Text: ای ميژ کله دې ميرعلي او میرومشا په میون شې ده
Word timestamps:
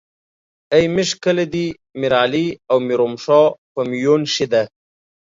ای 0.75 0.83
ميژ 0.93 1.09
کله 1.23 1.43
دې 1.53 1.65
ميرعلي 1.99 2.47
او 2.71 2.77
میرومشا 2.87 3.41
په 3.73 3.81
میون 3.89 4.21
شې 4.33 4.45
ده 4.53 4.63